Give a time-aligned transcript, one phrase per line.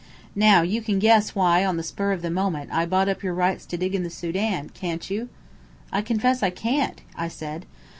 [0.35, 3.35] Now, you can guess why on the spur of the moment I bought up your
[3.35, 5.29] rights to dig in the Sudan, can't you?"
[5.91, 7.67] "I confess I can't," I said.